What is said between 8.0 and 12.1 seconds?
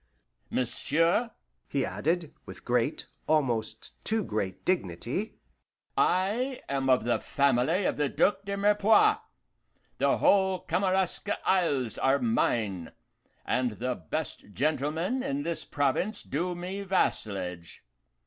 Duc de Mirepoix. The whole Kamaraska Isles